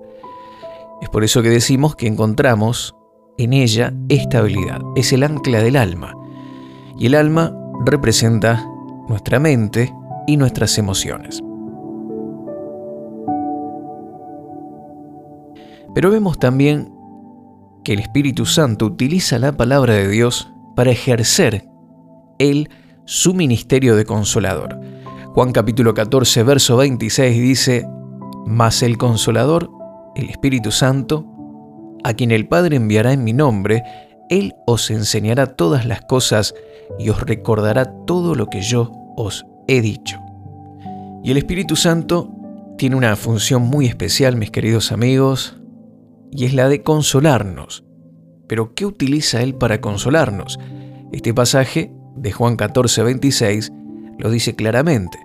Es 1.01 1.09
por 1.09 1.23
eso 1.23 1.41
que 1.41 1.49
decimos 1.49 1.95
que 1.95 2.07
encontramos 2.07 2.95
en 3.37 3.51
ella 3.51 3.93
estabilidad. 4.07 4.81
Es 4.95 5.11
el 5.11 5.23
ancla 5.23 5.61
del 5.61 5.75
alma. 5.75 6.15
Y 6.97 7.07
el 7.07 7.15
alma 7.15 7.53
representa 7.85 8.65
nuestra 9.09 9.39
mente 9.39 9.93
y 10.25 10.37
nuestras 10.37 10.77
emociones. 10.77 11.41
Pero 15.93 16.09
vemos 16.09 16.39
también 16.39 16.91
que 17.83 17.93
el 17.93 17.99
Espíritu 17.99 18.45
Santo 18.45 18.85
utiliza 18.85 19.37
la 19.37 19.51
palabra 19.51 19.93
de 19.95 20.07
Dios 20.07 20.51
para 20.75 20.91
ejercer 20.91 21.67
él 22.39 22.69
su 23.05 23.33
ministerio 23.33 23.95
de 23.95 24.05
consolador. 24.05 24.79
Juan 25.33 25.51
capítulo 25.51 25.95
14, 25.95 26.43
verso 26.43 26.77
26 26.77 27.41
dice, 27.41 27.87
Mas 28.45 28.83
el 28.83 28.99
consolador, 28.99 29.71
el 30.15 30.29
Espíritu 30.29 30.69
Santo, 30.69 31.25
a 32.03 32.13
quien 32.13 32.29
el 32.29 32.47
Padre 32.47 32.75
enviará 32.75 33.13
en 33.13 33.23
mi 33.23 33.33
nombre, 33.33 33.81
Él 34.29 34.53
os 34.67 34.91
enseñará 34.91 35.55
todas 35.55 35.87
las 35.87 36.01
cosas 36.01 36.53
y 36.99 37.09
os 37.09 37.19
recordará 37.19 37.91
todo 38.05 38.35
lo 38.35 38.45
que 38.45 38.61
yo 38.61 38.91
os 39.17 39.43
he 39.67 39.81
dicho. 39.81 40.19
Y 41.23 41.31
el 41.31 41.37
Espíritu 41.37 41.75
Santo 41.75 42.29
tiene 42.77 42.95
una 42.95 43.15
función 43.15 43.63
muy 43.63 43.87
especial, 43.87 44.37
mis 44.37 44.51
queridos 44.51 44.91
amigos, 44.91 45.59
y 46.29 46.45
es 46.45 46.53
la 46.53 46.69
de 46.69 46.83
consolarnos. 46.83 47.83
Pero 48.47 48.75
¿qué 48.75 48.85
utiliza 48.85 49.41
Él 49.41 49.55
para 49.55 49.81
consolarnos? 49.81 50.59
Este 51.11 51.33
pasaje 51.33 51.91
de 52.15 52.31
Juan 52.31 52.55
14, 52.55 53.01
26 53.01 53.73
lo 54.17 54.29
dice 54.29 54.55
claramente. 54.55 55.17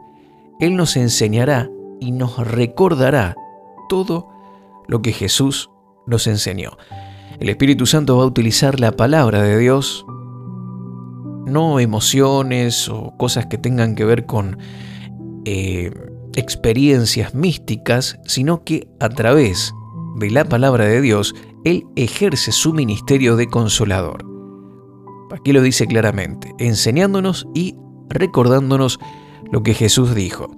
Él 0.60 0.76
nos 0.76 0.96
enseñará 0.96 1.70
y 2.00 2.12
nos 2.12 2.38
recordará 2.38 3.36
todo 3.88 4.28
lo 4.86 5.02
que 5.02 5.12
Jesús 5.12 5.70
nos 6.06 6.26
enseñó. 6.26 6.76
El 7.38 7.48
Espíritu 7.48 7.86
Santo 7.86 8.16
va 8.16 8.24
a 8.24 8.26
utilizar 8.26 8.80
la 8.80 8.92
palabra 8.92 9.42
de 9.42 9.58
Dios, 9.58 10.04
no 11.46 11.78
emociones 11.80 12.88
o 12.88 13.14
cosas 13.16 13.46
que 13.46 13.58
tengan 13.58 13.94
que 13.94 14.04
ver 14.04 14.26
con 14.26 14.58
eh, 15.44 15.92
experiencias 16.34 17.34
místicas, 17.34 18.18
sino 18.24 18.64
que 18.64 18.88
a 19.00 19.08
través 19.08 19.72
de 20.16 20.30
la 20.30 20.44
palabra 20.44 20.84
de 20.84 21.00
Dios, 21.00 21.34
Él 21.64 21.86
ejerce 21.96 22.52
su 22.52 22.72
ministerio 22.72 23.36
de 23.36 23.46
consolador. 23.46 24.24
Aquí 25.30 25.52
lo 25.52 25.62
dice 25.62 25.86
claramente, 25.86 26.54
enseñándonos 26.58 27.46
y 27.54 27.76
recordándonos 28.08 28.98
lo 29.50 29.62
que 29.62 29.74
Jesús 29.74 30.14
dijo. 30.14 30.50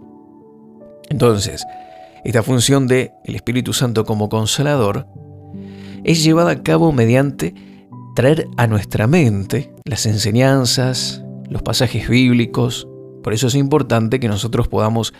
Entonces, 1.09 1.65
esta 2.25 2.43
función 2.43 2.87
de 2.87 3.13
el 3.25 3.35
Espíritu 3.35 3.73
Santo 3.73 4.05
como 4.05 4.29
consolador 4.29 5.07
es 6.05 6.23
llevada 6.23 6.53
a 6.53 6.63
cabo 6.63 6.93
mediante 6.93 7.55
traer 8.15 8.49
a 8.57 8.67
nuestra 8.67 9.07
mente 9.07 9.73
las 9.85 10.07
enseñanzas, 10.07 11.23
los 11.49 11.63
pasajes 11.63 12.09
bíblicos. 12.09 12.87
Por 13.23 13.33
eso 13.33 13.49
es 13.49 13.55
importante 13.55 14.21
que 14.21 14.29
nosotros 14.29 14.69
podamos 14.69 15.13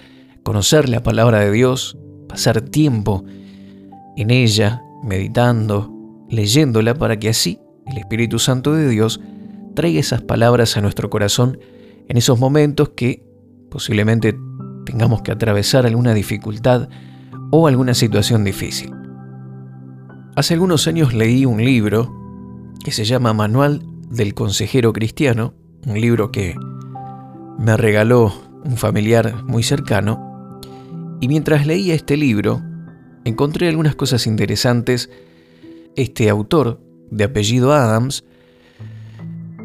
conocer 0.43 0.89
la 0.89 1.03
palabra 1.03 1.41
de 1.41 1.51
Dios, 1.51 1.99
pasar 2.29 2.61
tiempo 2.61 3.25
en 4.17 4.31
ella, 4.31 4.83
meditando, 5.03 5.93
leyéndola 6.29 6.95
para 6.95 7.19
que 7.19 7.31
así 7.31 7.59
el 7.87 7.99
Espíritu 7.99 8.39
Santo 8.39 8.73
de 8.73 8.89
Dios 8.89 9.21
traiga 9.75 10.01
esas 10.01 10.23
palabras 10.23 10.77
a 10.77 10.81
nuestro 10.81 11.11
corazón 11.11 11.59
en 12.11 12.17
esos 12.17 12.41
momentos 12.41 12.89
que 12.89 13.23
posiblemente 13.71 14.37
tengamos 14.85 15.23
que 15.23 15.31
atravesar 15.31 15.87
alguna 15.87 16.13
dificultad 16.13 16.89
o 17.53 17.69
alguna 17.69 17.95
situación 17.95 18.43
difícil. 18.43 18.93
Hace 20.35 20.55
algunos 20.55 20.89
años 20.89 21.15
leí 21.15 21.47
un 21.47 21.65
libro 21.65 22.13
que 22.85 22.91
se 22.91 23.05
llama 23.05 23.33
Manual 23.33 23.85
del 24.11 24.35
Consejero 24.35 24.93
Cristiano, 24.93 25.55
un 25.87 26.01
libro 26.01 26.33
que 26.33 26.57
me 27.59 27.77
regaló 27.77 28.33
un 28.65 28.77
familiar 28.77 29.45
muy 29.45 29.63
cercano, 29.63 30.59
y 31.21 31.29
mientras 31.29 31.65
leía 31.65 31.95
este 31.95 32.17
libro 32.17 32.61
encontré 33.25 33.69
algunas 33.69 33.95
cosas 33.95 34.27
interesantes. 34.27 35.11
Este 35.95 36.29
autor 36.29 36.83
de 37.13 37.23
apellido 37.23 37.73
Adams, 37.73 38.25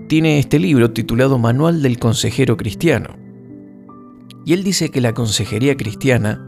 tiene 0.07 0.38
este 0.38 0.59
libro 0.59 0.91
titulado 0.91 1.39
Manual 1.39 1.81
del 1.81 1.97
Consejero 1.97 2.57
Cristiano. 2.57 3.15
Y 4.45 4.53
él 4.53 4.63
dice 4.63 4.89
que 4.89 5.01
la 5.01 5.13
consejería 5.13 5.75
cristiana, 5.75 6.45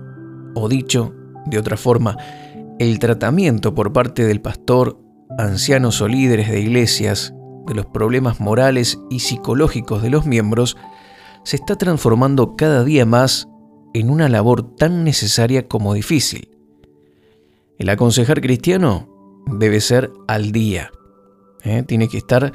o 0.54 0.70
dicho 0.70 1.16
de 1.48 1.58
otra 1.58 1.78
forma, 1.78 2.18
el 2.78 3.00
tratamiento 3.00 3.74
por 3.74 3.94
parte 3.94 4.26
del 4.26 4.42
pastor, 4.42 5.00
ancianos 5.40 6.02
o 6.02 6.08
líderes 6.08 6.52
de 6.52 6.60
iglesias 6.60 7.34
de 7.66 7.74
los 7.74 7.88
problemas 7.88 8.40
morales 8.40 9.00
y 9.10 9.20
psicológicos 9.20 10.04
de 10.04 10.12
los 10.12 10.26
miembros, 10.28 10.78
se 11.44 11.56
está 11.56 11.76
transformando 11.76 12.56
cada 12.56 12.84
día 12.84 13.06
más 13.06 13.48
en 13.94 14.12
una 14.12 14.30
labor 14.30 14.76
tan 14.76 15.04
necesaria 15.04 15.68
como 15.68 15.96
difícil. 15.96 16.50
El 17.80 17.90
aconsejar 17.90 18.42
cristiano 18.42 19.10
debe 19.48 19.82
ser 19.82 20.12
al 20.28 20.52
día, 20.52 20.92
¿eh? 21.64 21.84
tiene 21.88 22.08
que 22.08 22.18
estar 22.18 22.54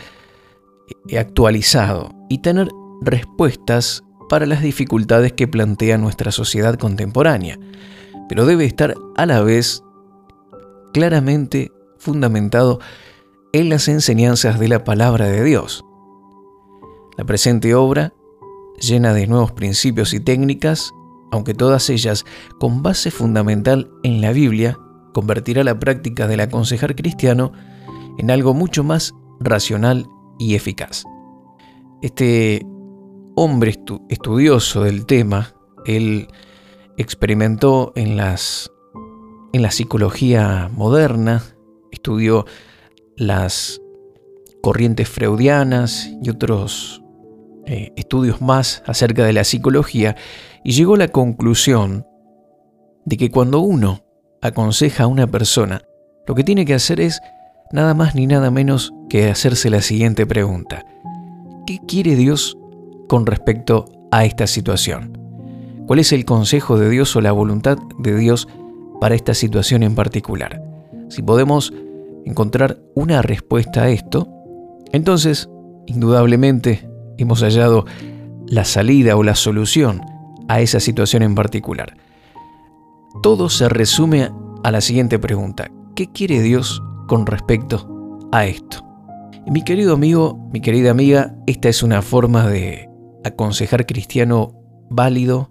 actualizado 1.18 2.10
y 2.28 2.38
tener 2.38 2.68
respuestas 3.02 4.04
para 4.28 4.46
las 4.46 4.62
dificultades 4.62 5.32
que 5.32 5.48
plantea 5.48 5.98
nuestra 5.98 6.32
sociedad 6.32 6.76
contemporánea, 6.76 7.58
pero 8.28 8.46
debe 8.46 8.64
estar 8.64 8.94
a 9.16 9.26
la 9.26 9.42
vez 9.42 9.82
claramente 10.92 11.70
fundamentado 11.98 12.80
en 13.52 13.68
las 13.68 13.88
enseñanzas 13.88 14.58
de 14.58 14.68
la 14.68 14.84
palabra 14.84 15.26
de 15.26 15.44
Dios. 15.44 15.84
La 17.18 17.24
presente 17.24 17.74
obra, 17.74 18.14
llena 18.80 19.12
de 19.12 19.26
nuevos 19.26 19.52
principios 19.52 20.14
y 20.14 20.20
técnicas, 20.20 20.92
aunque 21.30 21.54
todas 21.54 21.90
ellas 21.90 22.24
con 22.58 22.82
base 22.82 23.10
fundamental 23.10 23.90
en 24.02 24.20
la 24.20 24.32
Biblia, 24.32 24.78
convertirá 25.12 25.62
la 25.64 25.78
práctica 25.78 26.26
del 26.26 26.40
aconsejar 26.40 26.96
cristiano 26.96 27.52
en 28.18 28.30
algo 28.30 28.54
mucho 28.54 28.82
más 28.82 29.14
racional 29.40 30.06
y 30.42 30.54
eficaz. 30.54 31.04
Este 32.02 32.66
hombre 33.36 33.78
estudioso 34.08 34.82
del 34.82 35.06
tema, 35.06 35.54
él 35.86 36.28
experimentó 36.96 37.92
en, 37.94 38.16
las, 38.16 38.70
en 39.52 39.62
la 39.62 39.70
psicología 39.70 40.68
moderna, 40.74 41.42
estudió 41.92 42.44
las 43.16 43.80
corrientes 44.62 45.08
freudianas 45.08 46.10
y 46.22 46.30
otros 46.30 47.02
eh, 47.66 47.92
estudios 47.96 48.40
más 48.40 48.82
acerca 48.86 49.24
de 49.24 49.32
la 49.32 49.44
psicología 49.44 50.16
y 50.64 50.72
llegó 50.72 50.94
a 50.94 50.98
la 50.98 51.08
conclusión 51.08 52.04
de 53.04 53.16
que 53.16 53.30
cuando 53.30 53.60
uno 53.60 54.04
aconseja 54.40 55.04
a 55.04 55.08
una 55.08 55.28
persona, 55.28 55.82
lo 56.26 56.34
que 56.34 56.44
tiene 56.44 56.64
que 56.64 56.74
hacer 56.74 57.00
es 57.00 57.20
nada 57.72 57.94
más 57.94 58.14
ni 58.14 58.26
nada 58.26 58.50
menos 58.50 58.92
que 59.12 59.28
hacerse 59.28 59.68
la 59.68 59.82
siguiente 59.82 60.24
pregunta. 60.24 60.86
¿Qué 61.66 61.80
quiere 61.86 62.16
Dios 62.16 62.56
con 63.10 63.26
respecto 63.26 63.84
a 64.10 64.24
esta 64.24 64.46
situación? 64.46 65.18
¿Cuál 65.86 65.98
es 65.98 66.14
el 66.14 66.24
consejo 66.24 66.78
de 66.78 66.88
Dios 66.88 67.14
o 67.14 67.20
la 67.20 67.32
voluntad 67.32 67.76
de 67.98 68.16
Dios 68.16 68.48
para 69.02 69.14
esta 69.14 69.34
situación 69.34 69.82
en 69.82 69.94
particular? 69.94 70.64
Si 71.10 71.20
podemos 71.20 71.74
encontrar 72.24 72.78
una 72.94 73.20
respuesta 73.20 73.82
a 73.82 73.90
esto, 73.90 74.30
entonces, 74.92 75.50
indudablemente, 75.84 76.88
hemos 77.18 77.42
hallado 77.42 77.84
la 78.46 78.64
salida 78.64 79.14
o 79.18 79.22
la 79.22 79.34
solución 79.34 80.00
a 80.48 80.62
esa 80.62 80.80
situación 80.80 81.22
en 81.22 81.34
particular. 81.34 81.98
Todo 83.22 83.50
se 83.50 83.68
resume 83.68 84.30
a 84.64 84.70
la 84.70 84.80
siguiente 84.80 85.18
pregunta. 85.18 85.70
¿Qué 85.94 86.10
quiere 86.10 86.40
Dios 86.40 86.82
con 87.08 87.26
respecto 87.26 88.26
a 88.32 88.46
esto? 88.46 88.91
Mi 89.46 89.62
querido 89.62 89.94
amigo, 89.94 90.48
mi 90.52 90.60
querida 90.60 90.90
amiga, 90.90 91.34
esta 91.46 91.68
es 91.68 91.82
una 91.82 92.02
forma 92.02 92.48
de 92.48 92.88
aconsejar 93.24 93.86
cristiano 93.86 94.54
válido, 94.90 95.50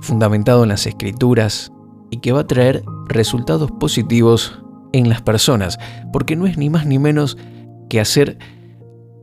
fundamentado 0.00 0.62
en 0.62 0.70
las 0.70 0.86
escrituras 0.86 1.72
y 2.10 2.18
que 2.18 2.32
va 2.32 2.40
a 2.40 2.46
traer 2.46 2.82
resultados 3.08 3.70
positivos 3.72 4.62
en 4.92 5.08
las 5.08 5.22
personas, 5.22 5.78
porque 6.12 6.36
no 6.36 6.46
es 6.46 6.56
ni 6.56 6.70
más 6.70 6.86
ni 6.86 6.98
menos 6.98 7.36
que 7.88 8.00
hacer 8.00 8.38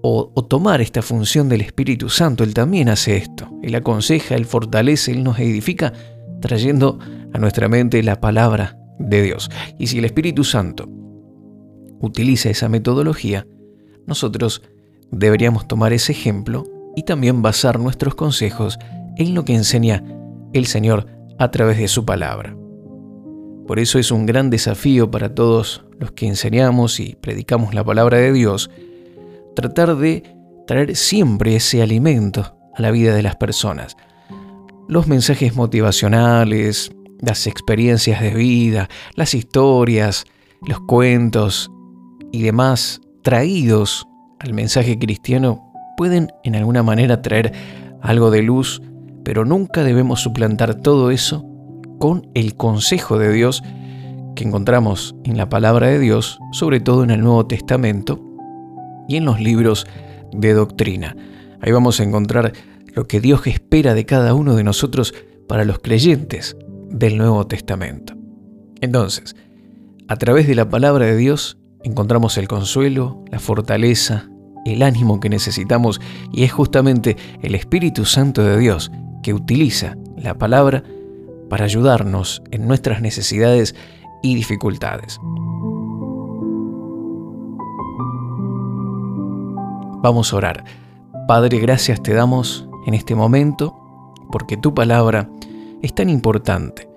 o, 0.03 0.29
tomar 0.49 0.81
esta 0.81 1.01
función 1.01 1.49
del 1.49 1.61
Espíritu 1.61 2.09
Santo. 2.09 2.43
Él 2.43 2.53
también 2.53 2.89
hace 2.89 3.15
esto. 3.17 3.49
Él 3.63 3.73
aconseja, 3.73 4.35
Él 4.35 4.45
fortalece, 4.45 5.13
Él 5.13 5.23
nos 5.23 5.39
edifica, 5.39 5.93
trayendo 6.41 6.99
a 7.33 7.39
nuestra 7.39 7.69
mente 7.69 8.03
la 8.03 8.19
palabra 8.19 8.77
de 8.99 9.21
Dios. 9.21 9.49
Y 9.79 9.87
si 9.87 9.99
el 9.99 10.05
Espíritu 10.05 10.43
Santo 10.43 10.89
utiliza 12.01 12.49
esa 12.49 12.67
metodología, 12.67 13.47
nosotros 14.05 14.61
deberíamos 15.11 15.67
tomar 15.67 15.93
ese 15.93 16.11
ejemplo 16.11 16.65
y 16.95 17.03
también 17.03 17.41
basar 17.41 17.79
nuestros 17.79 18.15
consejos 18.15 18.77
en 19.17 19.33
lo 19.33 19.45
que 19.45 19.55
enseña 19.55 20.03
el 20.53 20.65
Señor 20.65 21.07
a 21.39 21.51
través 21.51 21.77
de 21.77 21.87
su 21.87 22.05
palabra. 22.05 22.55
Por 23.67 23.79
eso 23.79 23.97
es 23.97 24.11
un 24.11 24.25
gran 24.25 24.49
desafío 24.49 25.09
para 25.09 25.33
todos 25.33 25.85
los 25.97 26.11
que 26.11 26.27
enseñamos 26.27 26.99
y 26.99 27.15
predicamos 27.15 27.73
la 27.73 27.83
palabra 27.83 28.17
de 28.17 28.33
Dios, 28.33 28.69
tratar 29.55 29.95
de 29.95 30.23
traer 30.67 30.95
siempre 30.95 31.55
ese 31.55 31.81
alimento 31.81 32.55
a 32.75 32.81
la 32.81 32.91
vida 32.91 33.15
de 33.15 33.23
las 33.23 33.35
personas. 33.35 33.95
Los 34.87 35.07
mensajes 35.07 35.55
motivacionales, 35.55 36.91
las 37.21 37.47
experiencias 37.47 38.21
de 38.21 38.33
vida, 38.33 38.89
las 39.15 39.33
historias, 39.33 40.25
los 40.67 40.81
cuentos 40.81 41.71
y 42.31 42.41
demás 42.41 43.01
traídos 43.23 44.07
al 44.39 44.53
mensaje 44.53 44.99
cristiano 44.99 45.71
pueden 45.97 46.31
en 46.43 46.55
alguna 46.55 46.83
manera 46.83 47.21
traer 47.21 47.53
algo 48.01 48.29
de 48.29 48.43
luz, 48.43 48.81
pero 49.23 49.45
nunca 49.45 49.83
debemos 49.83 50.21
suplantar 50.21 50.75
todo 50.75 51.09
eso 51.09 51.45
con 51.99 52.27
el 52.33 52.55
consejo 52.55 53.17
de 53.17 53.31
Dios 53.31 53.63
que 54.35 54.43
encontramos 54.43 55.15
en 55.23 55.37
la 55.37 55.47
palabra 55.49 55.87
de 55.87 55.99
Dios, 55.99 56.39
sobre 56.51 56.79
todo 56.79 57.03
en 57.03 57.11
el 57.11 57.21
Nuevo 57.21 57.45
Testamento 57.47 58.21
y 59.07 59.15
en 59.15 59.25
los 59.25 59.39
libros 59.39 59.87
de 60.33 60.53
doctrina. 60.53 61.15
Ahí 61.61 61.71
vamos 61.71 61.99
a 61.99 62.03
encontrar 62.03 62.51
lo 62.93 63.05
que 63.05 63.21
Dios 63.21 63.47
espera 63.47 63.93
de 63.93 64.05
cada 64.05 64.33
uno 64.33 64.55
de 64.55 64.63
nosotros 64.63 65.13
para 65.47 65.65
los 65.65 65.79
creyentes 65.79 66.57
del 66.89 67.17
Nuevo 67.17 67.47
Testamento. 67.47 68.15
Entonces, 68.81 69.35
a 70.07 70.17
través 70.17 70.47
de 70.47 70.55
la 70.55 70.67
palabra 70.67 71.05
de 71.05 71.15
Dios 71.15 71.57
encontramos 71.83 72.37
el 72.37 72.47
consuelo, 72.47 73.23
la 73.29 73.39
fortaleza, 73.39 74.29
el 74.65 74.81
ánimo 74.81 75.19
que 75.19 75.29
necesitamos 75.29 75.99
y 76.31 76.43
es 76.43 76.51
justamente 76.51 77.17
el 77.41 77.55
Espíritu 77.55 78.05
Santo 78.05 78.43
de 78.43 78.57
Dios 78.57 78.91
que 79.21 79.33
utiliza 79.33 79.97
la 80.17 80.37
palabra 80.37 80.83
para 81.49 81.65
ayudarnos 81.65 82.41
en 82.51 82.67
nuestras 82.67 83.01
necesidades 83.01 83.75
y 84.21 84.35
dificultades. 84.35 85.19
Vamos 90.01 90.33
a 90.33 90.37
orar. 90.37 90.63
Padre, 91.27 91.59
gracias 91.59 92.01
te 92.01 92.13
damos 92.13 92.67
en 92.85 92.93
este 92.93 93.15
momento 93.15 93.77
porque 94.31 94.57
tu 94.57 94.73
palabra 94.73 95.29
es 95.81 95.93
tan 95.93 96.09
importante. 96.09 96.89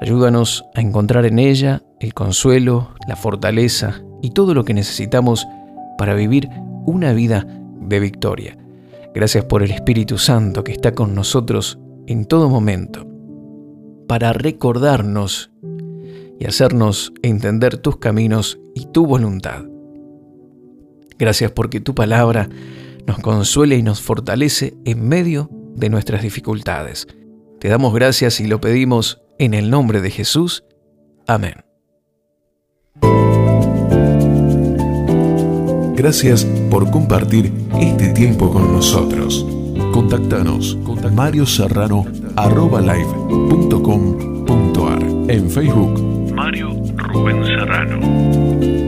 Ayúdanos 0.00 0.64
a 0.74 0.80
encontrar 0.80 1.26
en 1.26 1.38
ella 1.38 1.82
el 2.00 2.14
consuelo, 2.14 2.88
la 3.06 3.14
fortaleza 3.14 4.02
y 4.22 4.30
todo 4.30 4.54
lo 4.54 4.64
que 4.64 4.74
necesitamos 4.74 5.46
para 5.98 6.14
vivir 6.14 6.48
una 6.86 7.12
vida 7.12 7.46
de 7.80 8.00
victoria. 8.00 8.56
Gracias 9.14 9.44
por 9.44 9.62
el 9.62 9.70
Espíritu 9.70 10.16
Santo 10.16 10.64
que 10.64 10.72
está 10.72 10.94
con 10.94 11.14
nosotros 11.14 11.78
en 12.06 12.24
todo 12.24 12.48
momento 12.48 13.06
para 14.08 14.32
recordarnos 14.32 15.50
y 16.38 16.46
hacernos 16.46 17.12
entender 17.22 17.76
tus 17.76 17.98
caminos 17.98 18.58
y 18.74 18.86
tu 18.86 19.06
voluntad. 19.06 19.64
Gracias 21.18 21.52
porque 21.52 21.80
tu 21.80 21.94
palabra 21.94 22.48
nos 23.06 23.18
consuela 23.18 23.74
y 23.74 23.82
nos 23.82 24.00
fortalece 24.00 24.74
en 24.84 25.08
medio 25.08 25.50
de 25.76 25.88
nuestras 25.88 26.22
dificultades. 26.22 27.06
Te 27.60 27.68
damos 27.68 27.94
gracias 27.94 28.40
y 28.40 28.46
lo 28.46 28.60
pedimos 28.60 29.20
en 29.38 29.54
el 29.54 29.70
nombre 29.70 30.00
de 30.00 30.10
Jesús. 30.10 30.64
Amén. 31.26 31.71
Gracias 36.02 36.44
por 36.68 36.90
compartir 36.90 37.52
este 37.80 38.08
tiempo 38.08 38.52
con 38.52 38.72
nosotros. 38.72 39.46
Contactanos 39.92 40.76
con 40.82 41.14
Mario 41.14 41.46
Serrano 41.46 42.04
live.com.ar 42.80 43.70
en 45.30 45.48
Facebook 45.48 46.34
Mario 46.34 46.70
Rubén 46.96 47.44
Serrano 47.44 48.81